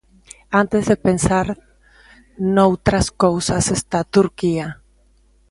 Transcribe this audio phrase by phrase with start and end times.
[0.61, 1.47] Antes de pensar
[2.55, 4.67] noutras cousas está Turquía.